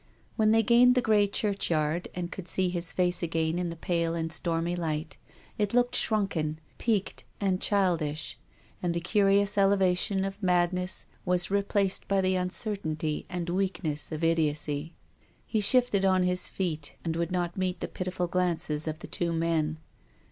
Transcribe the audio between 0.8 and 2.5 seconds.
the grey churchyard and could